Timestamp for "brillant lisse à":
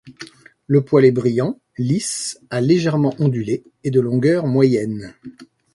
1.11-2.59